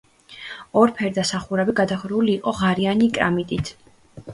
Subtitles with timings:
[0.83, 3.77] ორფერდა სახურავი გადახურული იყო ღარიანი კრამიტით.